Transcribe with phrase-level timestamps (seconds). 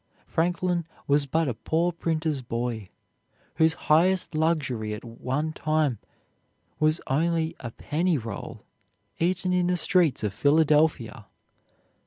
[0.25, 2.87] Franklin was but a poor printer's boy,
[3.57, 5.99] whose highest luxury at one time
[6.79, 8.65] was only a penny roll,
[9.19, 11.27] eaten in the streets of Philadelphia.